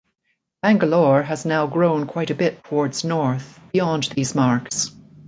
Bangalore 0.63 1.21
has 1.21 1.45
now 1.45 1.67
grown 1.67 2.07
quite 2.07 2.31
a 2.31 2.33
bit 2.33 2.63
towards 2.63 3.03
north, 3.03 3.59
beyond 3.71 4.05
these 4.15 4.33
marks. 4.33 4.89